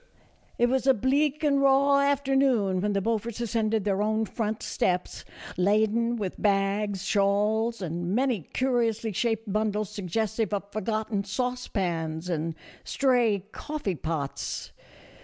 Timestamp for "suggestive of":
9.91-10.71